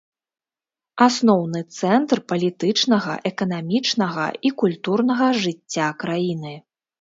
[1.07, 6.55] Асноўны цэнтр палітычнага, эканамічнага і культурнага жыцця краіны.